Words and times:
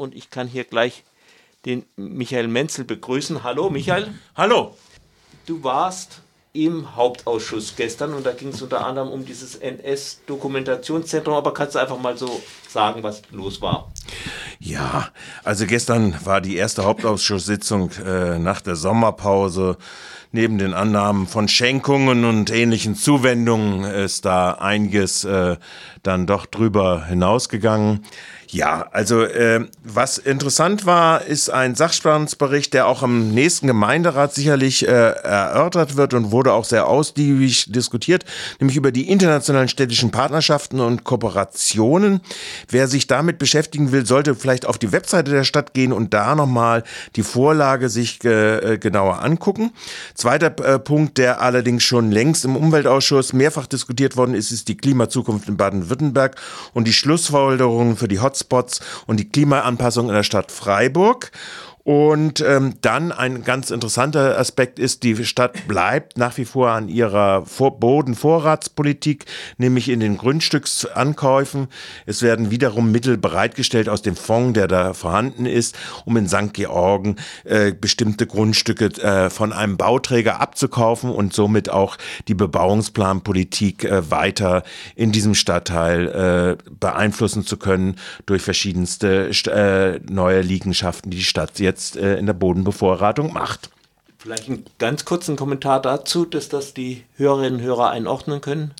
und 0.00 0.14
ich 0.14 0.30
kann 0.30 0.48
hier 0.48 0.64
gleich 0.64 1.04
den 1.66 1.84
Michael 1.96 2.48
Menzel 2.48 2.84
begrüßen. 2.84 3.44
Hallo 3.44 3.68
Michael. 3.68 4.14
Hallo. 4.34 4.74
Du 5.46 5.62
warst 5.62 6.22
im 6.52 6.96
Hauptausschuss 6.96 7.76
gestern 7.76 8.14
und 8.14 8.26
da 8.26 8.32
ging 8.32 8.48
es 8.48 8.60
unter 8.60 8.84
anderem 8.84 9.10
um 9.10 9.24
dieses 9.24 9.54
NS-Dokumentationszentrum, 9.54 11.34
aber 11.34 11.54
kannst 11.54 11.76
du 11.76 11.78
einfach 11.78 12.00
mal 12.00 12.16
so 12.16 12.42
sagen, 12.68 13.04
was 13.04 13.22
los 13.30 13.60
war? 13.60 13.92
Ja, 14.58 15.08
also 15.44 15.66
gestern 15.66 16.16
war 16.24 16.40
die 16.40 16.56
erste 16.56 16.84
Hauptausschusssitzung 16.84 17.92
äh, 18.04 18.38
nach 18.38 18.60
der 18.62 18.76
Sommerpause. 18.76 19.76
Neben 20.32 20.58
den 20.58 20.74
Annahmen 20.74 21.26
von 21.26 21.48
Schenkungen 21.48 22.24
und 22.24 22.50
ähnlichen 22.52 22.94
Zuwendungen 22.94 23.82
ist 23.84 24.24
da 24.24 24.52
einiges 24.52 25.24
äh, 25.24 25.56
dann 26.04 26.26
doch 26.26 26.46
drüber 26.46 27.04
hinausgegangen. 27.06 28.04
Ja, 28.52 28.88
also 28.90 29.22
äh, 29.22 29.64
was 29.84 30.18
interessant 30.18 30.84
war, 30.84 31.24
ist 31.24 31.50
ein 31.50 31.76
Sachstandsbericht, 31.76 32.74
der 32.74 32.88
auch 32.88 33.04
im 33.04 33.32
nächsten 33.32 33.68
Gemeinderat 33.68 34.34
sicherlich 34.34 34.88
äh, 34.88 34.90
erörtert 34.90 35.96
wird 35.96 36.14
und 36.14 36.32
wurde 36.32 36.52
auch 36.52 36.64
sehr 36.64 36.88
ausgiebig 36.88 37.70
diskutiert, 37.70 38.24
nämlich 38.58 38.76
über 38.76 38.90
die 38.90 39.08
internationalen 39.08 39.68
städtischen 39.68 40.10
Partnerschaften 40.10 40.80
und 40.80 41.04
Kooperationen. 41.04 42.22
Wer 42.68 42.88
sich 42.88 43.06
damit 43.06 43.38
beschäftigen 43.38 43.92
will, 43.92 44.04
sollte 44.04 44.34
vielleicht 44.34 44.66
auf 44.66 44.78
die 44.78 44.90
Webseite 44.90 45.30
der 45.30 45.44
Stadt 45.44 45.72
gehen 45.72 45.92
und 45.92 46.12
da 46.12 46.34
nochmal 46.34 46.82
die 47.14 47.22
Vorlage 47.22 47.88
sich 47.88 48.24
äh, 48.24 48.78
genauer 48.78 49.22
angucken. 49.22 49.70
Zweiter 50.14 50.52
äh, 50.64 50.80
Punkt, 50.80 51.18
der 51.18 51.40
allerdings 51.40 51.84
schon 51.84 52.10
längst 52.10 52.44
im 52.44 52.56
Umweltausschuss 52.56 53.32
mehrfach 53.32 53.68
diskutiert 53.68 54.16
worden 54.16 54.34
ist, 54.34 54.50
ist 54.50 54.66
die 54.66 54.76
Klimazukunft 54.76 55.48
in 55.48 55.56
Baden-Württemberg 55.56 56.34
und 56.72 56.88
die 56.88 56.92
Schlussfolgerungen 56.92 57.96
für 57.96 58.08
die 58.08 58.18
Hotspots 58.18 58.39
Hotspots 58.40 58.80
und 59.06 59.18
die 59.18 59.28
Klimaanpassung 59.28 60.08
in 60.08 60.14
der 60.14 60.22
Stadt 60.22 60.50
Freiburg. 60.50 61.30
Und 61.84 62.40
ähm, 62.40 62.74
dann 62.80 63.12
ein 63.12 63.44
ganz 63.44 63.70
interessanter 63.70 64.38
Aspekt 64.38 64.78
ist, 64.78 65.02
die 65.02 65.24
Stadt 65.24 65.68
bleibt 65.68 66.18
nach 66.18 66.36
wie 66.36 66.44
vor 66.44 66.70
an 66.70 66.88
ihrer 66.88 67.46
Vor 67.46 67.78
Bodenvorratspolitik, 67.78 69.24
nämlich 69.56 69.88
in 69.88 70.00
den 70.00 70.18
Grundstücksankäufen. 70.18 71.68
Es 72.06 72.22
werden 72.22 72.50
wiederum 72.50 72.90
Mittel 72.90 73.16
bereitgestellt 73.16 73.88
aus 73.88 74.02
dem 74.02 74.16
Fonds, 74.16 74.54
der 74.54 74.68
da 74.68 74.92
vorhanden 74.92 75.46
ist, 75.46 75.76
um 76.04 76.16
in 76.16 76.28
St. 76.28 76.52
Georgen 76.52 77.16
äh, 77.44 77.72
bestimmte 77.72 78.26
Grundstücke 78.26 78.86
äh, 79.02 79.30
von 79.30 79.52
einem 79.52 79.76
Bauträger 79.76 80.40
abzukaufen 80.40 81.10
und 81.10 81.32
somit 81.32 81.70
auch 81.70 81.96
die 82.28 82.34
Bebauungsplanpolitik 82.34 83.84
äh, 83.84 84.10
weiter 84.10 84.64
in 84.96 85.12
diesem 85.12 85.34
Stadtteil 85.34 86.58
äh, 86.58 86.72
beeinflussen 86.78 87.46
zu 87.46 87.56
können 87.56 87.96
durch 88.26 88.42
verschiedenste 88.42 89.30
äh, 89.46 90.00
neue 90.10 90.40
Liegenschaften, 90.42 91.10
die 91.10 91.20
die 91.20 91.24
Stadt 91.24 91.60
jetzt 91.60 91.79
jetzt 91.80 91.96
äh, 91.96 92.18
in 92.18 92.26
der 92.26 92.34
Bodenbevorratung 92.34 93.32
macht. 93.32 93.70
Vielleicht 94.18 94.48
einen 94.48 94.66
ganz 94.78 95.06
kurzen 95.06 95.36
Kommentar 95.36 95.80
dazu, 95.80 96.26
dass 96.26 96.50
das 96.50 96.74
die 96.74 97.04
Hörerinnen 97.16 97.60
und 97.60 97.66
Hörer 97.66 97.90
einordnen 97.90 98.42
können. 98.42 98.74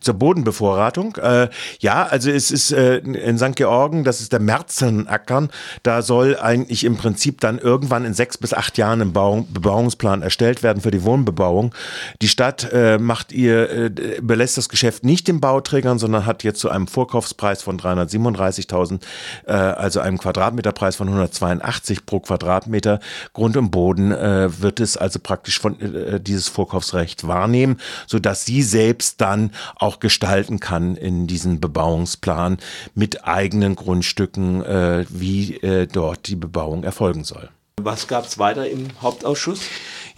Zur 0.00 0.14
Bodenbevorratung. 0.14 1.16
Äh, 1.16 1.48
ja, 1.80 2.04
also 2.04 2.30
es 2.30 2.50
ist 2.50 2.72
äh, 2.72 2.98
in 2.98 3.38
St. 3.38 3.56
Georgen, 3.56 4.04
das 4.04 4.20
ist 4.20 4.32
der 4.32 4.40
Märzenackern, 4.40 5.50
da 5.82 6.02
soll 6.02 6.38
eigentlich 6.38 6.84
im 6.84 6.96
Prinzip 6.96 7.40
dann 7.40 7.58
irgendwann 7.58 8.04
in 8.04 8.14
sechs 8.14 8.38
bis 8.38 8.54
acht 8.54 8.78
Jahren 8.78 9.00
ein 9.00 9.12
Bau 9.12 9.46
Bebauungsplan 9.48 10.22
erstellt 10.22 10.62
werden 10.62 10.82
für 10.82 10.90
die 10.90 11.02
Wohnbebauung. 11.02 11.74
Die 12.22 12.28
Stadt 12.28 12.70
äh, 12.72 12.98
macht 12.98 13.32
ihr, 13.32 13.70
äh, 13.70 13.90
belässt 14.20 14.56
das 14.56 14.68
Geschäft 14.68 15.04
nicht 15.04 15.28
den 15.28 15.40
Bauträgern, 15.40 15.98
sondern 15.98 16.26
hat 16.26 16.44
jetzt 16.44 16.60
zu 16.60 16.70
einem 16.70 16.86
Vorkaufspreis 16.86 17.62
von 17.62 17.78
337.000, 17.78 19.00
äh, 19.46 19.52
also 19.52 20.00
einem 20.00 20.18
Quadratmeterpreis 20.18 20.96
von 20.96 21.08
182 21.08 22.06
pro 22.06 22.20
Quadratmeter 22.20 23.00
Grund 23.32 23.56
und 23.56 23.70
Boden, 23.70 24.12
äh, 24.12 24.60
wird 24.60 24.80
es 24.80 24.96
also 24.96 25.18
praktisch 25.18 25.58
von 25.58 25.76
dieses 26.20 26.48
Vorkaufsrecht 26.48 27.26
wahrnehmen, 27.26 27.78
so 28.06 28.18
dass 28.18 28.44
sie 28.44 28.62
selbst 28.62 29.20
dann 29.20 29.50
auch 29.76 30.00
gestalten 30.00 30.60
kann 30.60 30.96
in 30.96 31.26
diesen 31.26 31.60
Bebauungsplan 31.60 32.58
mit 32.94 33.24
eigenen 33.24 33.76
Grundstücken, 33.76 34.64
äh, 34.64 35.04
wie 35.08 35.56
äh, 35.56 35.86
dort 35.86 36.28
die 36.28 36.36
Bebauung 36.36 36.84
erfolgen 36.84 37.24
soll. 37.24 37.50
Was 37.82 38.08
gab 38.08 38.24
es 38.24 38.38
weiter 38.38 38.68
im 38.68 38.88
Hauptausschuss? 39.02 39.60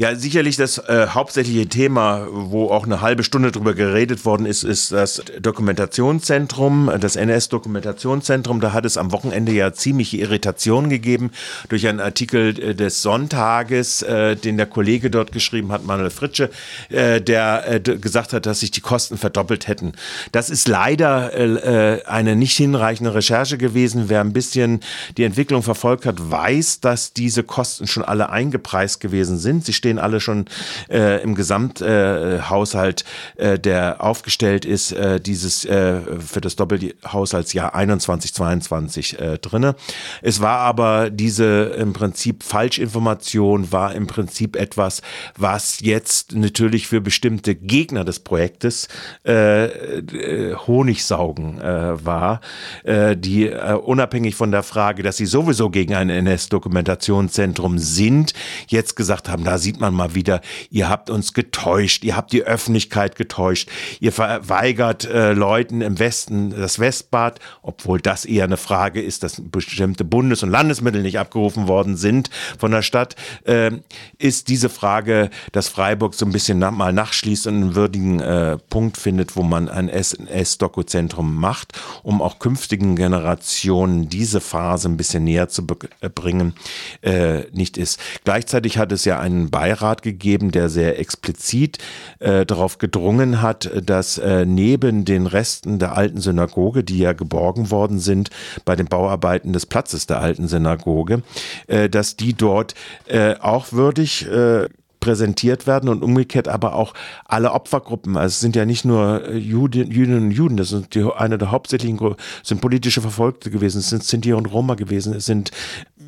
Ja, 0.01 0.15
sicherlich 0.15 0.57
das 0.57 0.79
äh, 0.79 1.09
hauptsächliche 1.09 1.67
Thema, 1.69 2.29
wo 2.31 2.71
auch 2.71 2.85
eine 2.85 3.01
halbe 3.01 3.25
Stunde 3.25 3.51
drüber 3.51 3.75
geredet 3.75 4.25
worden 4.25 4.47
ist, 4.47 4.63
ist 4.63 4.93
das 4.93 5.25
Dokumentationszentrum, 5.41 6.89
das 7.01 7.17
NS-Dokumentationszentrum. 7.17 8.61
Da 8.61 8.73
hat 8.73 8.85
es 8.85 8.97
am 8.97 9.11
Wochenende 9.11 9.51
ja 9.51 9.73
ziemliche 9.73 10.19
Irritation 10.19 10.89
gegeben 10.89 11.33
durch 11.69 11.89
einen 11.89 11.99
Artikel 11.99 12.57
äh, 12.61 12.75
des 12.77 13.03
Sonntages, 13.03 14.03
äh, 14.03 14.37
den 14.37 14.57
der 14.57 14.67
Kollege 14.67 15.11
dort 15.11 15.33
geschrieben 15.33 15.73
hat, 15.73 15.85
Manuel 15.85 16.11
Fritsche, 16.11 16.51
äh, 16.91 17.21
der 17.21 17.65
äh, 17.69 17.81
gesagt 17.81 18.33
hat, 18.33 18.47
dass 18.47 18.61
sich 18.61 18.71
die 18.71 18.81
Kosten 18.81 19.19
verdoppelt 19.19 19.67
hätten. 19.67 19.95
Das 20.31 20.49
ist 20.49 20.69
leider 20.69 21.35
äh, 21.35 22.05
eine 22.05 22.37
nicht 22.37 22.57
hinreichende 22.57 23.17
Recherche 23.17 23.59
gewesen. 23.59 24.05
Wer 24.07 24.21
ein 24.21 24.33
bisschen 24.33 24.79
die 25.17 25.25
Entwicklung 25.25 25.65
verfolgt 25.65 26.07
hat, 26.07 26.31
weiß, 26.31 26.79
dass 26.79 27.15
diese 27.15 27.43
Kosten 27.43 27.89
schon 27.89 28.05
alle 28.05 28.31
eingepreist 28.31 29.01
gewesen 29.01 29.39
sind. 29.39 29.65
Sie 29.65 29.73
stehen 29.73 29.88
stehen 29.89 29.99
alle 29.99 30.21
schon 30.21 30.45
äh, 30.91 31.23
im 31.23 31.35
Gesamthaushalt, 31.35 33.05
äh, 33.37 33.59
der 33.59 34.05
aufgestellt 34.05 34.67
ist, 34.67 34.93
äh, 34.93 35.19
dieses 35.19 35.65
äh, 35.65 36.01
für 36.19 36.43
das 36.43 36.57
Doppelhaushaltsjahr 36.57 37.75
21, 37.75 38.35
22 38.35 39.19
äh, 39.19 39.39
drinne. 39.39 39.77
Es 40.21 40.43
war 40.43 40.59
aber 40.59 41.09
diese 41.09 41.75
im 41.79 41.95
Prinzip 41.95 42.43
Falschinformation, 42.43 43.73
war 43.73 43.95
im 43.95 44.07
Prinzip 44.07 44.57
etwas, 44.57 45.01
was 45.39 45.81
jetzt 45.81 46.35
natürlich 46.35 46.87
für 46.87 47.01
bestimmte 47.01 47.55
Gegner 47.55 48.05
des 48.05 48.21
Projektes 48.21 48.89
äh, 49.27 49.65
äh, 49.65 50.55
Honigsaugen 50.55 51.61
äh, 51.63 52.05
war, 52.05 52.43
äh, 52.85 53.17
die 53.17 53.47
äh, 53.47 53.73
unabhängig 53.73 54.35
von 54.35 54.51
der 54.51 54.63
Frage, 54.63 55.03
dass 55.03 55.17
sie 55.17 55.27
sowieso 55.27 55.71
gegen 55.71 55.95
ein 55.95 56.11
NS-Dokumentationszentrum 56.11 57.79
sind, 57.79 58.35
jetzt 58.67 58.95
gesagt 58.95 59.31
haben, 59.31 59.45
da 59.45 59.57
sieht 59.57 59.78
man 59.81 59.95
mal 59.95 60.15
wieder, 60.15 60.41
ihr 60.71 60.89
habt 60.89 61.11
uns 61.11 61.33
getäuscht, 61.33 62.05
ihr 62.05 62.17
habt 62.17 62.33
die 62.33 62.43
Öffentlichkeit 62.43 63.17
getäuscht, 63.17 63.69
ihr 64.01 64.13
verweigert 64.13 65.05
äh, 65.05 65.33
Leuten 65.33 65.81
im 65.81 65.99
Westen 65.99 66.51
das 66.51 66.79
Westbad, 66.79 67.41
obwohl 67.63 68.01
das 68.01 68.25
eher 68.25 68.45
eine 68.45 68.57
Frage 68.57 69.01
ist, 69.01 69.23
dass 69.23 69.41
bestimmte 69.41 70.05
Bundes- 70.05 70.43
und 70.43 70.51
Landesmittel 70.51 71.03
nicht 71.03 71.19
abgerufen 71.19 71.69
worden 71.69 71.97
sind 71.97 72.31
von 72.59 72.71
der 72.71 72.83
Stadt, 72.83 73.17
äh, 73.45 73.71
ist 74.19 74.49
diese 74.49 74.69
Frage, 74.69 75.31
dass 75.53 75.69
Freiburg 75.69 76.15
so 76.15 76.27
ein 76.27 76.33
bisschen 76.33 76.59
nach, 76.59 76.71
mal 76.71 76.93
nachschließt 76.93 77.47
und 77.47 77.55
einen 77.55 77.75
würdigen 77.75 78.21
äh, 78.21 78.59
Punkt 78.71 78.97
findet, 78.97 79.37
wo 79.37 79.43
man 79.43 79.69
ein 79.69 79.89
SNS-Doku-Zentrum 79.89 81.37
macht, 81.37 81.73
um 82.03 82.21
auch 82.23 82.39
künftigen 82.39 82.97
Generationen 82.97 84.09
diese 84.09 84.41
Phase 84.41 84.89
ein 84.89 84.97
bisschen 84.97 85.25
näher 85.25 85.49
zu 85.49 85.67
bringen, 85.67 86.55
äh, 87.03 87.43
nicht 87.53 87.77
ist. 87.77 88.01
Gleichzeitig 88.25 88.79
hat 88.79 88.93
es 88.93 89.05
ja 89.05 89.19
einen 89.19 89.51
Beirat 89.51 89.68
Beirat 89.69 90.01
gegeben, 90.01 90.51
der 90.51 90.71
sehr 90.71 90.99
explizit 90.99 91.79
äh, 92.21 92.47
darauf 92.47 92.79
gedrungen 92.79 93.43
hat, 93.43 93.71
dass 93.85 94.17
äh, 94.17 94.47
neben 94.47 95.05
den 95.05 95.27
Resten 95.27 95.79
der 95.79 95.95
alten 95.95 96.23
Synagoge, 96.23 96.83
die 96.83 96.99
ja 96.99 97.13
geborgen 97.13 97.71
worden 97.71 97.99
sind 97.99 98.31
bei 98.65 98.77
den 98.77 98.87
Bauarbeiten 98.87 99.53
des 99.53 99.67
Platzes 99.67 100.07
der 100.07 100.21
alten 100.21 100.49
Synagoge, 100.49 101.23
äh, 101.67 101.91
dass 101.91 102.17
die 102.17 102.33
dort 102.33 102.75
äh, 103.07 103.35
auch 103.41 103.73
würdig 103.73 104.27
äh, 104.27 104.69
präsentiert 105.01 105.67
werden 105.67 105.89
und 105.89 106.03
umgekehrt 106.03 106.49
aber 106.49 106.75
auch 106.75 106.95
alle 107.25 107.53
Opfergruppen. 107.53 108.17
Also 108.17 108.33
es 108.33 108.41
sind 108.41 108.57
ja 108.57 108.65
nicht 108.65 108.85
nur 108.85 109.33
Juden, 109.33 109.91
Jüdinnen 109.91 110.27
und 110.27 110.31
Juden, 110.31 110.57
das 110.57 110.71
sind 110.71 110.95
die, 110.95 111.05
eine 111.17 111.39
der 111.39 111.51
hauptsächlichen 111.51 111.99
sind 112.43 112.61
politische 112.61 113.01
Verfolgte 113.01 113.51
gewesen, 113.51 113.79
es 113.79 113.91
sind 113.91 114.05
Sinti 114.05 114.33
und 114.33 114.47
Roma 114.47 114.75
gewesen, 114.75 115.15
es 115.15 115.27
sind 115.27 115.51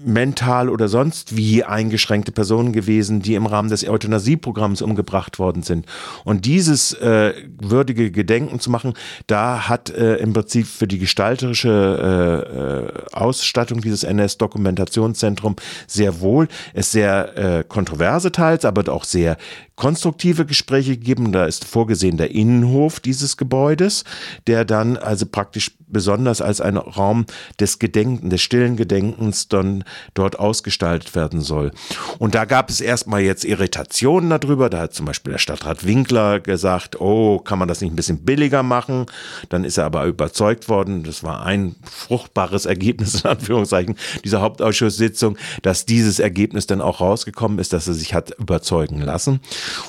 mental 0.04 0.68
oder 0.68 0.88
sonst 0.88 1.36
wie 1.36 1.64
eingeschränkte 1.64 2.32
Personen 2.32 2.72
gewesen, 2.72 3.20
die 3.20 3.34
im 3.34 3.46
Rahmen 3.46 3.68
des 3.68 3.86
Euthanasieprogramms 3.86 4.82
umgebracht 4.82 5.38
worden 5.38 5.62
sind. 5.62 5.86
Und 6.24 6.46
dieses 6.46 6.92
äh, 6.94 7.34
würdige 7.60 8.10
Gedenken 8.10 8.60
zu 8.60 8.70
machen, 8.70 8.94
da 9.26 9.68
hat 9.68 9.90
äh, 9.90 10.16
im 10.16 10.32
Prinzip 10.32 10.66
für 10.66 10.86
die 10.86 10.98
gestalterische 10.98 12.46
äh, 12.54 12.58
äh 12.58 13.00
Ausstattung 13.12 13.80
dieses 13.80 14.04
NS-Dokumentationszentrum 14.04 15.56
sehr 15.86 16.20
wohl 16.20 16.48
es 16.72 16.90
sehr 16.90 17.36
äh, 17.36 17.64
kontroverse 17.64 18.32
teils, 18.32 18.64
aber 18.64 18.79
auch 18.88 19.04
sehr 19.04 19.36
konstruktive 19.76 20.46
Gespräche 20.46 20.96
gegeben. 20.96 21.32
Da 21.32 21.46
ist 21.46 21.64
vorgesehen 21.64 22.16
der 22.16 22.30
Innenhof 22.30 23.00
dieses 23.00 23.36
Gebäudes, 23.36 24.04
der 24.46 24.64
dann 24.64 24.96
also 24.96 25.26
praktisch 25.26 25.72
besonders 25.92 26.40
als 26.40 26.60
ein 26.60 26.76
Raum 26.76 27.26
des 27.58 27.78
Gedenken, 27.78 28.30
des 28.30 28.42
stillen 28.42 28.76
Gedenkens 28.76 29.48
dann 29.48 29.84
dort 30.14 30.38
ausgestaltet 30.38 31.14
werden 31.14 31.40
soll. 31.40 31.72
Und 32.18 32.34
da 32.34 32.44
gab 32.44 32.70
es 32.70 32.80
erstmal 32.80 33.20
jetzt 33.22 33.44
Irritationen 33.44 34.30
darüber. 34.30 34.70
Da 34.70 34.80
hat 34.80 34.94
zum 34.94 35.06
Beispiel 35.06 35.32
der 35.32 35.38
Stadtrat 35.38 35.86
Winkler 35.86 36.40
gesagt, 36.40 37.00
oh, 37.00 37.38
kann 37.38 37.58
man 37.58 37.68
das 37.68 37.80
nicht 37.80 37.92
ein 37.92 37.96
bisschen 37.96 38.24
billiger 38.24 38.62
machen? 38.62 39.06
Dann 39.48 39.64
ist 39.64 39.78
er 39.78 39.84
aber 39.84 40.04
überzeugt 40.06 40.68
worden, 40.68 41.02
das 41.02 41.22
war 41.22 41.44
ein 41.44 41.76
fruchtbares 41.82 42.66
Ergebnis 42.66 43.22
in 43.24 43.30
Anführungszeichen 43.30 43.96
dieser 44.24 44.40
Hauptausschusssitzung, 44.40 45.36
dass 45.62 45.86
dieses 45.86 46.18
Ergebnis 46.18 46.66
dann 46.66 46.80
auch 46.80 47.00
rausgekommen 47.00 47.58
ist, 47.58 47.72
dass 47.72 47.88
er 47.88 47.94
sich 47.94 48.14
hat 48.14 48.30
überzeugen 48.38 49.00
lassen. 49.00 49.40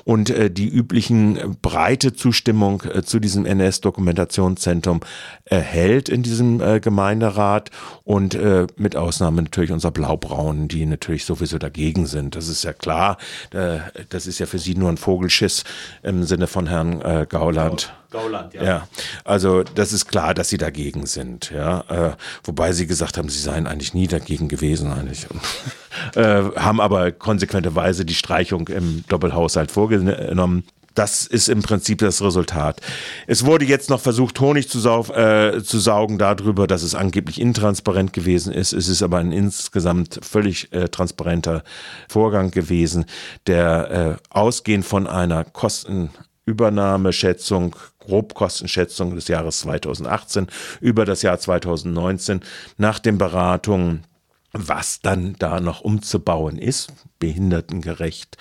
Und 0.04 0.30
äh, 0.30 0.50
die 0.50 0.68
üblichen 0.68 1.58
breite 1.62 2.14
Zustimmung 2.14 2.84
äh, 2.84 3.04
zu 3.04 3.20
diesem 3.20 3.46
NS-Dokumentationszentrum 3.46 5.02
erhält 5.46 5.91
in 5.92 6.24
diesem 6.24 6.62
äh, 6.62 6.80
Gemeinderat 6.80 7.70
und 8.04 8.36
äh, 8.36 8.68
mit 8.78 8.96
Ausnahme 8.96 9.42
natürlich 9.42 9.72
unserer 9.72 9.92
Blaubraunen, 9.92 10.68
die 10.68 10.86
natürlich 10.86 11.26
sowieso 11.26 11.58
dagegen 11.58 12.06
sind. 12.06 12.36
Das 12.36 12.48
ist 12.48 12.64
ja 12.64 12.74
klar. 12.74 13.18
Äh, 13.54 13.80
das 14.10 14.28
ist 14.28 14.40
ja 14.40 14.46
für 14.46 14.60
sie 14.60 14.76
nur 14.76 14.90
ein 14.90 14.98
Vogelschiss 14.98 15.64
im 16.04 16.24
Sinne 16.24 16.48
von 16.48 16.68
Herrn 16.68 17.02
äh, 17.02 17.26
Gauland. 17.28 17.94
Gauland, 18.12 18.54
ja. 18.54 18.64
ja. 18.64 18.88
Also 19.24 19.64
das 19.64 19.94
ist 19.94 20.08
klar, 20.08 20.34
dass 20.34 20.50
sie 20.50 20.58
dagegen 20.58 21.06
sind, 21.06 21.52
ja. 21.52 21.84
Äh, 21.88 22.16
wobei 22.44 22.74
sie 22.74 22.86
gesagt 22.86 23.18
haben, 23.18 23.30
sie 23.30 23.40
seien 23.40 23.68
eigentlich 23.68 23.94
nie 23.94 24.08
dagegen 24.08 24.50
gewesen, 24.50 24.92
eigentlich. 24.92 25.26
äh, 26.16 26.44
haben 26.58 26.82
aber 26.82 27.12
konsequenterweise 27.14 28.04
die 28.04 28.14
Streichung 28.14 28.68
im 28.68 29.06
Doppelhaushalt 29.08 29.72
vorgenommen. 29.72 30.66
Das 30.94 31.26
ist 31.26 31.48
im 31.50 31.62
Prinzip 31.62 32.00
das 32.00 32.22
Resultat. 32.22 32.82
Es 33.28 33.46
wurde 33.46 33.66
jetzt 33.66 33.90
noch 33.90 34.02
versucht, 34.02 34.40
Honig 34.40 34.70
zu, 34.70 34.80
sauf, 34.80 35.10
äh, 35.10 35.62
zu 35.64 35.80
saugen 35.80 36.18
darüber, 36.18 36.68
dass 36.68 36.84
es 36.84 36.96
angeblich 36.96 37.40
intransparent 37.40 38.12
gewesen 38.14 38.54
ist. 38.54 38.74
Es 38.74 38.88
ist 38.88 39.02
aber 39.02 39.20
ein 39.20 39.32
insgesamt 39.32 40.20
völlig 40.22 40.72
äh, 40.74 40.90
transparenter 40.90 41.64
Vorgang 42.10 42.52
gewesen, 42.52 43.06
der 43.48 43.92
äh, 43.92 44.16
ausgehend 44.30 44.86
von 44.86 45.08
einer 45.08 45.46
Kostenübernahmeschätzung 45.46 47.76
Grobkostenschätzung 48.00 49.16
des 49.16 49.28
Jahres 49.28 49.60
2018 49.60 50.48
über 50.80 51.06
das 51.06 51.22
Jahr 51.22 51.38
2019 51.40 52.42
nach 52.78 53.00
den 53.00 53.18
Beratungen 53.18 54.06
was 54.54 55.02
dann 55.02 55.36
da 55.40 55.60
noch 55.60 55.82
umzubauen 55.82 56.58
ist, 56.58 56.92
behindertengerecht, 57.22 58.36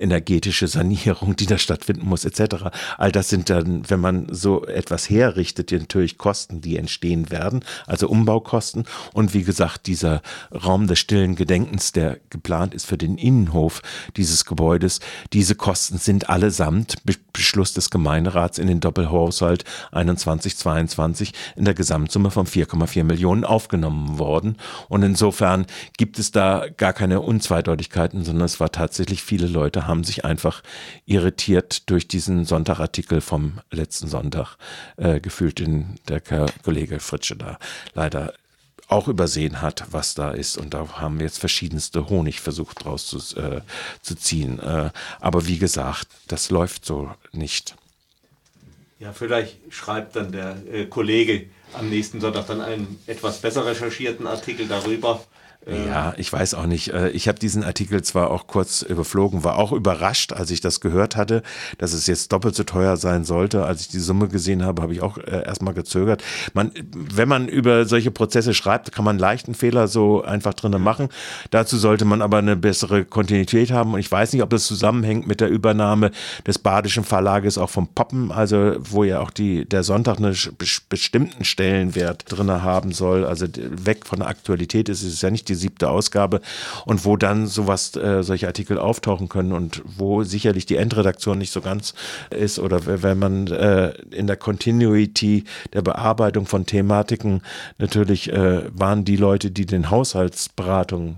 energetische 0.00 0.66
Sanierung, 0.66 1.36
die 1.36 1.46
da 1.46 1.58
stattfinden 1.58 2.08
muss, 2.08 2.24
etc. 2.24 2.72
All 2.98 3.12
das 3.12 3.28
sind 3.28 3.48
dann, 3.48 3.88
wenn 3.88 4.00
man 4.00 4.26
so 4.30 4.66
etwas 4.66 5.08
herrichtet, 5.08 5.70
natürlich 5.70 6.18
Kosten, 6.18 6.60
die 6.60 6.76
entstehen 6.76 7.30
werden, 7.30 7.64
also 7.86 8.08
Umbaukosten. 8.08 8.84
Und 9.12 9.34
wie 9.34 9.44
gesagt, 9.44 9.86
dieser 9.86 10.22
Raum 10.50 10.88
des 10.88 10.98
stillen 10.98 11.36
Gedenkens, 11.36 11.92
der 11.92 12.18
geplant 12.30 12.74
ist 12.74 12.86
für 12.86 12.98
den 12.98 13.16
Innenhof 13.16 13.82
dieses 14.16 14.44
Gebäudes, 14.44 14.98
diese 15.32 15.54
Kosten 15.54 15.98
sind 15.98 16.28
allesamt 16.28 16.96
Beschluss 17.32 17.72
des 17.74 17.90
Gemeinderats 17.90 18.58
in 18.58 18.66
den 18.66 18.80
Doppelhaushalt 18.80 19.64
21-22 19.92 21.32
in 21.56 21.64
der 21.64 21.74
Gesamtsumme 21.74 22.30
von 22.30 22.46
4,4 22.46 23.04
Millionen 23.04 23.44
aufgenommen 23.44 24.18
worden. 24.18 24.56
Und 24.88 25.02
insofern 25.02 25.66
gibt 25.96 26.18
es 26.18 26.30
da 26.30 26.66
gar 26.76 26.92
keine 26.92 27.20
Unzweideutigkeiten 27.20 28.21
finden, 28.22 28.24
sondern 28.24 28.46
es 28.46 28.60
war 28.60 28.70
tatsächlich, 28.72 29.22
viele 29.22 29.46
Leute 29.46 29.86
haben 29.86 30.04
sich 30.04 30.24
einfach 30.24 30.62
irritiert 31.06 31.88
durch 31.90 32.08
diesen 32.08 32.44
Sonntagartikel 32.44 33.20
vom 33.20 33.60
letzten 33.70 34.08
Sonntag 34.08 34.56
äh, 34.96 35.20
gefühlt, 35.20 35.58
den 35.58 35.96
der 36.08 36.20
Kollege 36.62 37.00
Fritsche 37.00 37.36
da 37.36 37.58
leider 37.94 38.34
auch 38.88 39.08
übersehen 39.08 39.62
hat, 39.62 39.84
was 39.90 40.14
da 40.14 40.32
ist. 40.32 40.58
Und 40.58 40.74
da 40.74 40.86
haben 40.98 41.18
wir 41.18 41.26
jetzt 41.26 41.38
verschiedenste 41.38 42.08
Honig 42.08 42.40
versucht 42.40 42.84
draus 42.84 43.06
zu, 43.06 43.18
äh, 43.40 43.62
zu 44.02 44.14
ziehen. 44.16 44.58
Äh, 44.58 44.90
aber 45.20 45.46
wie 45.46 45.58
gesagt, 45.58 46.08
das 46.28 46.50
läuft 46.50 46.84
so 46.84 47.10
nicht. 47.32 47.74
Ja, 48.98 49.12
vielleicht 49.12 49.56
schreibt 49.70 50.16
dann 50.16 50.30
der 50.30 50.56
äh, 50.70 50.86
Kollege 50.86 51.46
am 51.72 51.88
nächsten 51.88 52.20
Sonntag 52.20 52.46
dann 52.46 52.60
einen 52.60 52.98
etwas 53.06 53.40
besser 53.40 53.64
recherchierten 53.64 54.26
Artikel 54.26 54.68
darüber. 54.68 55.24
Ja, 55.64 56.12
ich 56.16 56.32
weiß 56.32 56.54
auch 56.54 56.66
nicht. 56.66 56.92
Äh, 56.92 57.10
ich 57.10 57.28
habe 57.28 57.38
diesen 57.38 57.62
Artikel 57.62 58.02
zwar 58.02 58.32
auch 58.32 58.48
kurz 58.48 58.82
überflogen, 58.82 59.44
war 59.44 59.58
auch 59.58 59.70
überrascht, 59.70 60.32
als 60.32 60.50
ich 60.50 60.60
das 60.60 60.80
gehört 60.80 61.14
hatte, 61.14 61.42
dass 61.78 61.92
es 61.92 62.08
jetzt 62.08 62.32
doppelt 62.32 62.56
so 62.56 62.64
teuer 62.64 62.96
sein 62.96 63.22
sollte. 63.22 63.64
Als 63.64 63.82
ich 63.82 63.88
die 63.88 64.00
Summe 64.00 64.26
gesehen 64.26 64.64
habe, 64.64 64.82
habe 64.82 64.92
ich 64.92 65.02
auch 65.02 65.18
äh, 65.18 65.44
erstmal 65.44 65.72
gezögert. 65.72 66.24
Man, 66.52 66.72
wenn 66.92 67.28
man 67.28 67.46
über 67.46 67.84
solche 67.84 68.10
Prozesse 68.10 68.54
schreibt, 68.54 68.90
kann 68.90 69.04
man 69.04 69.18
leichten 69.18 69.54
Fehler 69.54 69.86
so 69.86 70.22
einfach 70.22 70.54
drinnen 70.54 70.82
machen. 70.82 71.10
Dazu 71.50 71.78
sollte 71.78 72.04
man 72.06 72.22
aber 72.22 72.38
eine 72.38 72.56
bessere 72.56 73.04
Kontinuität 73.04 73.70
haben. 73.70 73.94
Und 73.94 74.00
ich 74.00 74.10
weiß 74.10 74.32
nicht, 74.32 74.42
ob 74.42 74.50
das 74.50 74.66
zusammenhängt 74.66 75.28
mit 75.28 75.40
der 75.40 75.48
Übernahme 75.48 76.10
des 76.44 76.58
Badischen 76.58 77.04
Verlages 77.04 77.56
auch 77.56 77.70
vom 77.70 77.86
Poppen, 77.86 78.32
also 78.32 78.74
wo 78.80 79.04
ja 79.04 79.20
auch 79.20 79.30
die, 79.30 79.64
der 79.64 79.84
Sonntag 79.84 80.18
einen 80.18 80.36
bestimmten 80.88 81.44
Stellenwert 81.44 82.24
drinne 82.26 82.64
haben 82.64 82.90
soll. 82.90 83.24
Also 83.24 83.46
weg 83.70 84.06
von 84.06 84.18
der 84.18 84.28
Aktualität 84.28 84.88
ist 84.88 85.04
es 85.04 85.22
ja 85.22 85.30
nicht 85.30 85.51
die 85.52 85.58
siebte 85.58 85.90
Ausgabe 85.90 86.40
und 86.86 87.04
wo 87.04 87.16
dann 87.16 87.46
sowas, 87.46 87.94
äh, 87.96 88.22
solche 88.22 88.46
Artikel 88.46 88.78
auftauchen 88.78 89.28
können 89.28 89.52
und 89.52 89.82
wo 89.84 90.22
sicherlich 90.22 90.66
die 90.66 90.76
Endredaktion 90.76 91.38
nicht 91.38 91.52
so 91.52 91.60
ganz 91.60 91.94
ist 92.30 92.58
oder 92.58 93.02
wenn 93.02 93.18
man 93.18 93.46
äh, 93.48 93.90
in 94.10 94.26
der 94.26 94.36
Continuity 94.36 95.44
der 95.72 95.82
Bearbeitung 95.82 96.46
von 96.46 96.66
Thematiken 96.66 97.42
natürlich 97.78 98.32
äh, 98.32 98.62
waren 98.72 99.04
die 99.04 99.16
Leute, 99.16 99.50
die 99.50 99.66
den 99.66 99.90
Haushaltsberatungen 99.90 101.16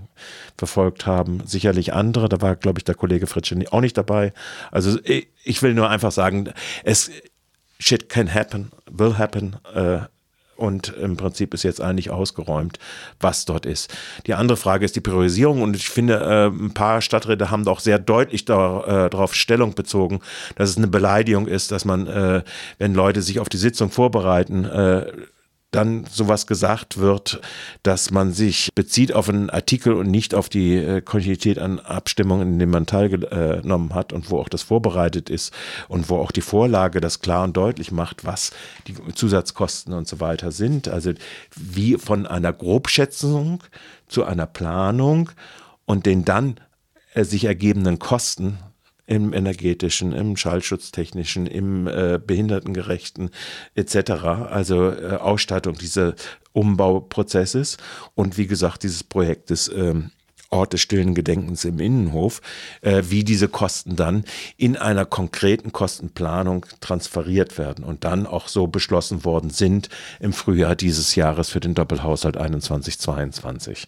verfolgt 0.57 1.05
haben, 1.05 1.41
sicherlich 1.45 1.93
andere. 1.93 2.29
Da 2.29 2.41
war, 2.41 2.55
glaube 2.55 2.79
ich, 2.79 2.83
der 2.83 2.95
Kollege 2.95 3.27
Fritsche 3.27 3.55
auch 3.71 3.81
nicht 3.81 3.97
dabei. 3.97 4.33
Also 4.71 4.97
ich 5.43 5.61
will 5.61 5.73
nur 5.73 5.89
einfach 5.89 6.11
sagen, 6.11 6.49
es 6.83 7.11
shit 7.79 8.09
can 8.09 8.33
happen, 8.33 8.71
will 8.89 9.17
happen. 9.17 9.57
Äh, 9.73 9.99
und 10.55 10.89
im 11.01 11.17
Prinzip 11.17 11.53
ist 11.53 11.63
jetzt 11.63 11.81
eigentlich 11.81 12.09
ausgeräumt, 12.09 12.79
was 13.19 13.45
dort 13.45 13.65
ist. 13.65 13.93
Die 14.25 14.33
andere 14.33 14.57
Frage 14.57 14.85
ist 14.85 14.95
die 14.95 15.01
Priorisierung 15.01 15.61
und 15.61 15.75
ich 15.75 15.89
finde, 15.89 16.15
äh, 16.15 16.47
ein 16.47 16.73
paar 16.73 17.01
Stadträte 17.01 17.51
haben 17.51 17.65
doch 17.65 17.79
sehr 17.79 17.99
deutlich 17.99 18.45
da, 18.45 19.05
äh, 19.05 19.09
darauf 19.09 19.35
Stellung 19.35 19.75
bezogen, 19.75 20.19
dass 20.55 20.69
es 20.69 20.77
eine 20.77 20.87
Beleidigung 20.87 21.47
ist, 21.47 21.71
dass 21.71 21.85
man, 21.85 22.07
äh, 22.07 22.43
wenn 22.77 22.93
Leute 22.93 23.21
sich 23.21 23.39
auf 23.39 23.49
die 23.49 23.57
Sitzung 23.57 23.89
vorbereiten, 23.89 24.65
dann 25.75 26.05
sowas 26.09 26.47
gesagt 26.47 26.97
wird, 26.97 27.41
dass 27.83 28.11
man 28.11 28.31
sich 28.31 28.69
bezieht 28.75 29.13
auf 29.13 29.29
einen 29.29 29.49
Artikel 29.49 29.93
und 29.93 30.09
nicht 30.09 30.33
auf 30.33 30.49
die 30.49 30.75
äh, 30.75 31.01
Kontinuität 31.01 31.59
an 31.59 31.79
Abstimmungen, 31.79 32.53
in 32.53 32.59
denen 32.59 32.71
man 32.71 32.85
teilgenommen 32.85 33.93
hat 33.93 34.13
und 34.13 34.31
wo 34.31 34.39
auch 34.39 34.49
das 34.49 34.63
vorbereitet 34.63 35.29
ist 35.29 35.53
und 35.87 36.09
wo 36.09 36.17
auch 36.17 36.31
die 36.31 36.41
Vorlage 36.41 37.01
das 37.01 37.19
klar 37.19 37.43
und 37.43 37.55
deutlich 37.57 37.91
macht, 37.91 38.25
was 38.25 38.51
die 38.87 38.95
Zusatzkosten 39.13 39.93
und 39.93 40.07
so 40.07 40.19
weiter 40.19 40.51
sind. 40.51 40.87
Also 40.87 41.11
wie 41.55 41.97
von 41.97 42.25
einer 42.25 42.53
Grobschätzung 42.53 43.63
zu 44.07 44.23
einer 44.23 44.45
Planung 44.45 45.29
und 45.85 46.05
den 46.05 46.25
dann 46.25 46.59
äh, 47.13 47.23
sich 47.23 47.45
ergebenden 47.45 47.99
Kosten 47.99 48.59
im 49.05 49.33
energetischen, 49.33 50.13
im 50.13 50.35
schallschutztechnischen, 50.37 51.47
im 51.47 51.87
äh, 51.87 52.19
behindertengerechten 52.25 53.29
etc. 53.75 54.11
Also 54.49 54.91
äh, 54.91 55.17
Ausstattung 55.19 55.75
dieses 55.75 56.15
Umbauprozesses 56.53 57.77
und 58.15 58.37
wie 58.37 58.47
gesagt 58.47 58.83
dieses 58.83 59.03
Projektes 59.03 59.67
ähm, 59.67 60.11
Ort 60.55 60.73
des 60.73 60.81
stillen 60.81 61.15
Gedenkens 61.15 61.65
im 61.65 61.79
Innenhof, 61.79 62.41
äh, 62.81 63.03
wie 63.09 63.23
diese 63.23 63.47
Kosten 63.47 63.95
dann 63.95 64.23
in 64.57 64.77
einer 64.77 65.05
konkreten 65.05 65.71
Kostenplanung 65.71 66.65
transferiert 66.79 67.57
werden 67.57 67.83
und 67.83 68.03
dann 68.03 68.25
auch 68.25 68.47
so 68.47 68.67
beschlossen 68.67 69.25
worden 69.25 69.49
sind 69.49 69.89
im 70.19 70.33
Frühjahr 70.33 70.75
dieses 70.75 71.15
Jahres 71.15 71.49
für 71.49 71.59
den 71.59 71.73
Doppelhaushalt 71.73 72.37
21-22. 72.37 73.87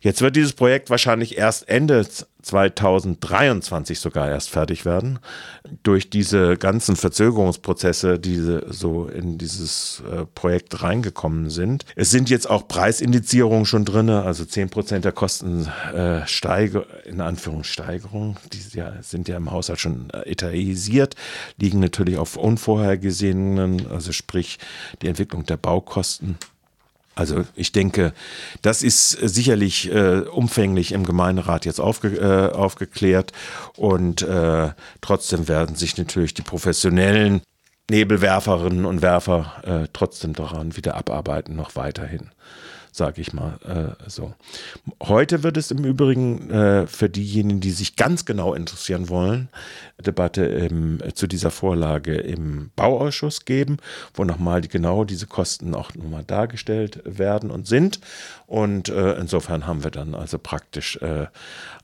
Jetzt 0.00 0.20
wird 0.20 0.36
dieses 0.36 0.52
Projekt 0.52 0.90
wahrscheinlich 0.90 1.36
erst 1.36 1.68
Ende 1.68 2.06
2023 2.42 3.98
sogar 3.98 4.28
erst 4.28 4.50
fertig 4.50 4.84
werden. 4.84 5.18
Durch 5.82 6.10
diese 6.10 6.56
ganzen 6.56 6.96
Verzögerungsprozesse, 6.96 8.18
die 8.18 8.60
so 8.68 9.06
in 9.06 9.38
dieses 9.38 10.02
äh, 10.10 10.26
Projekt 10.34 10.82
reingekommen 10.82 11.50
sind. 11.50 11.84
Es 11.96 12.10
sind 12.10 12.30
jetzt 12.30 12.48
auch 12.48 12.68
Preisindizierungen 12.68 13.66
schon 13.66 13.84
drin, 13.84 14.10
also 14.10 14.44
10% 14.44 15.00
der 15.00 15.12
Kosten 15.12 15.66
äh, 15.94 16.26
steige, 16.26 16.86
in 17.04 17.20
Anführungssteigerung, 17.20 18.36
die 18.52 18.60
sind 19.02 19.28
ja 19.28 19.36
im 19.36 19.50
Haushalt 19.50 19.80
schon 19.80 20.10
äh, 20.10 20.30
etatisiert, 20.30 21.14
liegen 21.58 21.80
natürlich 21.80 22.16
auf 22.16 22.36
unvorhergesehenen, 22.36 23.86
also 23.90 24.12
sprich 24.12 24.58
die 25.02 25.08
Entwicklung 25.08 25.44
der 25.44 25.56
Baukosten 25.56 26.38
also 27.20 27.44
ich 27.54 27.72
denke, 27.72 28.14
das 28.62 28.82
ist 28.82 29.10
sicherlich 29.10 29.92
äh, 29.92 30.20
umfänglich 30.20 30.92
im 30.92 31.04
Gemeinderat 31.04 31.66
jetzt 31.66 31.78
aufge, 31.78 32.16
äh, 32.16 32.56
aufgeklärt. 32.56 33.32
Und 33.76 34.22
äh, 34.22 34.70
trotzdem 35.02 35.46
werden 35.46 35.76
sich 35.76 35.98
natürlich 35.98 36.32
die 36.32 36.40
professionellen 36.40 37.42
Nebelwerferinnen 37.90 38.86
und 38.86 39.02
Werfer 39.02 39.52
äh, 39.64 39.88
trotzdem 39.92 40.32
daran 40.32 40.78
wieder 40.78 40.94
abarbeiten, 40.94 41.56
noch 41.56 41.76
weiterhin 41.76 42.30
sage 42.92 43.20
ich 43.20 43.32
mal 43.32 43.58
äh, 43.64 44.10
so. 44.10 44.34
Heute 45.02 45.42
wird 45.42 45.56
es 45.56 45.70
im 45.70 45.84
Übrigen 45.84 46.50
äh, 46.50 46.86
für 46.86 47.08
diejenigen, 47.08 47.60
die 47.60 47.70
sich 47.70 47.96
ganz 47.96 48.24
genau 48.24 48.54
interessieren 48.54 49.08
wollen, 49.08 49.48
Debatte 50.00 50.44
im, 50.44 50.98
zu 51.14 51.26
dieser 51.26 51.50
Vorlage 51.50 52.14
im 52.16 52.70
Bauausschuss 52.76 53.44
geben, 53.44 53.78
wo 54.14 54.24
nochmal 54.24 54.60
die, 54.60 54.68
genau 54.68 55.04
diese 55.04 55.26
Kosten 55.26 55.74
auch 55.74 55.94
nochmal 55.94 56.24
dargestellt 56.24 57.00
werden 57.04 57.50
und 57.50 57.66
sind. 57.66 58.00
Und 58.46 58.88
äh, 58.88 59.12
insofern 59.14 59.66
haben 59.66 59.84
wir 59.84 59.90
dann 59.90 60.14
also 60.14 60.38
praktisch 60.38 60.96
äh, 60.96 61.26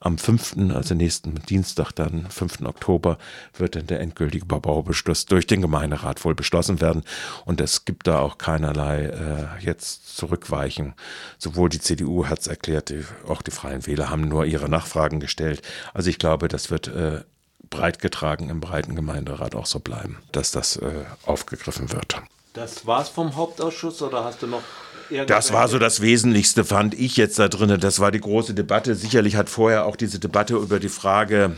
am 0.01 0.19
5., 0.19 0.57
also 0.75 0.95
nächsten 0.95 1.37
Dienstag, 1.49 1.93
dann 1.93 2.27
5. 2.29 2.63
Oktober, 2.63 3.19
wird 3.57 3.77
dann 3.77 3.87
der 3.87 4.01
endgültige 4.01 4.47
Baubeschluss 4.47 5.27
durch 5.27 5.47
den 5.47 5.61
Gemeinderat 5.61 6.25
wohl 6.25 6.35
beschlossen 6.35 6.81
werden. 6.81 7.05
Und 7.45 7.61
es 7.61 7.85
gibt 7.85 8.07
da 8.07 8.19
auch 8.19 8.39
keinerlei 8.39 9.05
äh, 9.05 9.65
jetzt 9.65 10.17
Zurückweichen. 10.17 10.95
Sowohl 11.39 11.69
die 11.69 11.81
CDU 11.81 12.27
hat 12.27 12.41
es 12.41 12.47
erklärt, 12.47 12.91
die, 12.91 13.05
auch 13.29 13.43
die 13.43 13.51
Freien 13.51 13.87
Wähler 13.87 14.11
haben 14.11 14.23
nur 14.23 14.45
ihre 14.45 14.69
Nachfragen 14.69 15.21
gestellt. 15.21 15.63
Also 15.95 16.11
ich 16.11 16.19
glaube, 16.19 16.49
das 16.49 16.71
wird 16.71 16.89
äh, 16.89 17.23
breit 17.71 18.01
getragen 18.01 18.49
im 18.51 18.61
breiten 18.61 18.95
Gemeinderat 18.95 19.55
auch 19.55 19.67
so 19.67 19.81
bleiben, 19.81 20.19
dass 20.33 20.51
das 20.51 20.77
äh, 20.77 21.05
aufgegriffen 21.25 21.93
wird. 21.93 22.21
Das 22.53 22.87
war's 22.87 23.09
vom 23.09 23.37
Hauptausschuss 23.37 24.01
oder 24.01 24.25
hast 24.25 24.43
du 24.43 24.47
noch 24.47 24.63
das 25.27 25.53
war 25.53 25.69
so 25.69 25.79
das 25.79 26.01
Wesentlichste, 26.01 26.65
fand 26.65 26.95
ich 26.95 27.17
jetzt 27.17 27.39
da 27.39 27.49
drin. 27.49 27.79
Das 27.81 28.01
war 28.01 28.11
die 28.11 28.21
große 28.21 28.55
Debatte. 28.55 28.95
Sicherlich 28.95 29.37
hat 29.37 29.49
vorher 29.49 29.87
auch 29.87 29.97
diese 29.97 30.19
Debatte 30.19 30.57
über 30.57 30.79
die 30.79 30.89
Frage 30.89 31.57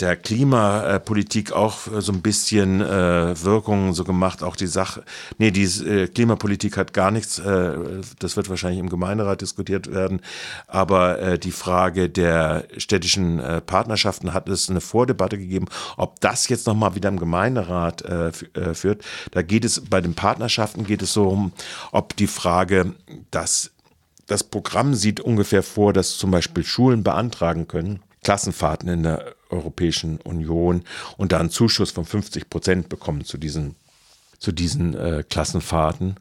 der 0.00 0.16
Klimapolitik 0.16 1.52
auch 1.52 1.78
so 1.98 2.12
ein 2.12 2.22
bisschen 2.22 2.80
äh, 2.80 3.42
Wirkung 3.42 3.94
so 3.94 4.04
gemacht. 4.04 4.42
Auch 4.42 4.56
die 4.56 4.66
Sache, 4.66 5.04
nee, 5.38 5.50
die 5.50 5.64
äh, 5.64 6.08
Klimapolitik 6.08 6.76
hat 6.76 6.92
gar 6.92 7.10
nichts, 7.10 7.38
äh, 7.38 7.72
das 8.18 8.36
wird 8.36 8.48
wahrscheinlich 8.48 8.80
im 8.80 8.88
Gemeinderat 8.88 9.40
diskutiert 9.40 9.92
werden. 9.92 10.20
Aber 10.66 11.18
äh, 11.20 11.38
die 11.38 11.52
Frage 11.52 12.08
der 12.08 12.64
städtischen 12.76 13.38
äh, 13.38 13.60
Partnerschaften 13.60 14.34
hat 14.34 14.48
es 14.48 14.68
eine 14.68 14.80
Vordebatte 14.80 15.38
gegeben, 15.38 15.66
ob 15.96 16.20
das 16.20 16.48
jetzt 16.48 16.66
nochmal 16.66 16.94
wieder 16.94 17.08
im 17.08 17.18
Gemeinderat 17.18 18.02
äh, 18.02 18.28
äh, 18.54 18.74
führt. 18.74 19.04
Da 19.30 19.42
geht 19.42 19.64
es 19.64 19.80
bei 19.80 20.00
den 20.00 20.14
Partnerschaften 20.14 20.84
geht 20.84 21.02
es 21.02 21.12
so 21.12 21.28
um, 21.28 21.52
ob 21.92 22.16
die 22.16 22.26
Frage 22.26 22.87
dass 23.30 23.70
das 24.26 24.44
Programm 24.44 24.94
sieht 24.94 25.20
ungefähr 25.20 25.62
vor, 25.62 25.92
dass 25.92 26.18
zum 26.18 26.30
Beispiel 26.30 26.64
Schulen 26.64 27.02
beantragen 27.02 27.66
können, 27.66 28.02
Klassenfahrten 28.22 28.88
in 28.88 29.02
der 29.02 29.34
Europäischen 29.48 30.18
Union 30.20 30.82
und 31.16 31.32
da 31.32 31.38
einen 31.38 31.50
Zuschuss 31.50 31.90
von 31.90 32.04
50 32.04 32.50
Prozent 32.50 32.88
bekommen 32.88 33.24
zu 33.24 33.38
diesen, 33.38 33.74
zu 34.38 34.52
diesen 34.52 34.94
äh, 34.94 35.24
Klassenfahrten 35.28 36.16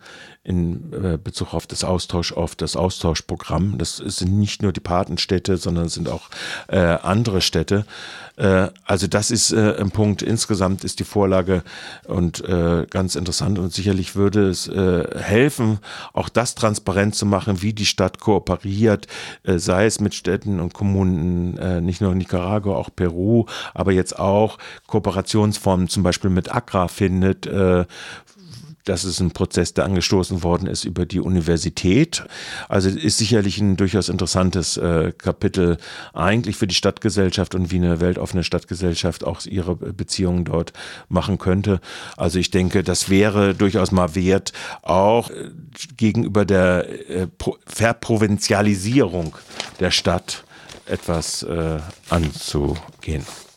in 0.48 0.94
äh, 0.94 1.18
Bezug 1.22 1.54
auf 1.54 1.68
das 1.68 1.84
Austausch, 1.84 2.32
auf 2.32 2.56
das 2.56 2.77
Austauschprogramm. 2.77 3.77
Das 3.77 3.98
sind 3.98 4.39
nicht 4.39 4.63
nur 4.63 4.72
die 4.72 4.80
Patenstädte, 4.80 5.58
sondern 5.58 5.88
es 5.88 5.94
sind 5.96 6.08
auch 6.08 6.30
äh, 6.70 6.77
andere 6.77 7.42
Städte. 7.42 7.86
Äh, 8.38 8.70
also 8.86 9.08
das 9.08 9.30
ist 9.30 9.51
äh, 9.51 9.75
ein 9.77 9.92
Punkt. 9.92 10.22
Insgesamt 10.22 10.86
ist 10.86 11.00
die 11.00 11.04
Vorlage 11.04 11.63
und 12.06 12.44
äh, 12.48 12.86
ganz 12.89 13.16
interessant 13.16 13.60
und 13.60 13.74
sicherlich 13.74 14.16
würde 14.16 14.48
es 14.48 14.68
helfen, 14.68 15.80
auch 16.13 16.30
das 16.30 16.56
transparent 16.56 17.16
zu 17.16 17.25
machen, 17.25 17.62
wie 17.62 17.74
die 17.74 17.86
Stadt 17.86 18.20
kooperiert, 18.20 19.08
sei 19.44 19.86
es 19.86 20.00
mit 20.00 20.13
Städten 20.13 20.60
und 20.60 20.74
Kommunen, 20.74 21.84
nicht 21.84 22.01
nur 22.01 22.13
Nicaragua, 22.13 22.75
auch 22.75 22.89
Peru, 22.96 23.46
aber 23.74 23.92
jetzt 23.92 24.20
auch 24.20 24.58
Kooperationsformen 24.88 25.88
zum 25.88 26.04
Beispiel 26.04 26.30
mit 26.30 26.54
Accra 26.54 26.88
findet, 26.88 27.50
das 28.88 29.03
ist 29.03 29.20
ein 29.20 29.32
Prozess, 29.32 29.74
der 29.74 29.86
angestoßen 29.86 30.44
worden 30.44 30.67
ist 30.67 30.86
über 30.86 31.06
die 31.06 31.20
Universität. 31.20 32.24
Also 32.70 32.89
ist 32.89 33.17
sicherlich 33.17 33.60
ein 33.60 33.75
durchaus 33.75 34.08
interessantes 34.08 34.77
äh, 34.77 35.12
Kapitel 35.17 35.77
eigentlich 36.13 36.56
für 36.56 36.67
die 36.67 36.75
Stadtgesellschaft 36.75 37.53
und 37.53 37.72
wie 37.72 37.77
eine 37.77 38.00
weltoffene 38.00 38.44
Stadtgesellschaft 38.44 39.25
auch 39.25 39.46
ihre 39.46 39.75
Beziehungen 39.75 40.46
dort 40.46 40.72
machen 41.10 41.38
könnte. 41.38 41.82
Also 42.15 42.39
ich 42.39 42.50
denke, 42.50 42.84
das 42.84 43.10
wäre 43.10 43.53
durchaus 43.53 43.91
mal 43.91 44.15
wert, 44.15 44.53
auch 44.84 45.29
äh, 45.32 45.50
gegenüber 45.98 46.46
der 46.46 47.10
äh, 47.10 47.27
Verprovinzialisierung 47.65 49.36
der 49.82 49.91
Stadt 49.91 50.46
etwas 50.86 51.44
äh, 51.44 51.79
anzugehen. 52.10 53.25